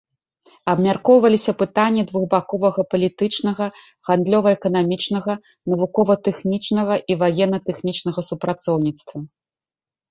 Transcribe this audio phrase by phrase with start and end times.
[0.71, 3.65] Абмяркоўваліся пытанні двухбаковага палітычнага,
[4.11, 5.33] гандлёва-эканамічнага,
[5.75, 9.17] навукова-тэхнічнага і ваенна-тэхнічнага супрацоўніцтва.